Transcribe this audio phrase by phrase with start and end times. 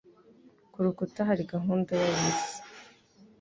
[0.71, 2.57] Ku rukuta hari gahunda ya bisi.